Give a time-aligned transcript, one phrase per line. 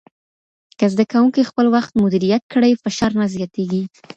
[0.77, 3.83] که زده کوونکي خپل وخت مدیریت کړي، فشار نه زیاتېږي.